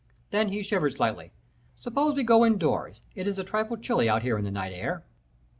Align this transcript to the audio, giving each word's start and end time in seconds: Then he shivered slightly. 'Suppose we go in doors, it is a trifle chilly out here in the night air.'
Then 0.31 0.49
he 0.49 0.63
shivered 0.63 0.93
slightly. 0.93 1.31
'Suppose 1.79 2.15
we 2.15 2.23
go 2.23 2.43
in 2.43 2.57
doors, 2.57 3.03
it 3.13 3.27
is 3.27 3.37
a 3.37 3.43
trifle 3.43 3.77
chilly 3.77 4.09
out 4.09 4.23
here 4.23 4.35
in 4.35 4.43
the 4.43 4.49
night 4.49 4.73
air.' 4.73 5.05